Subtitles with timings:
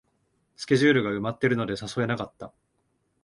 [0.55, 2.51] スケジュールが埋まってるので誘えなかった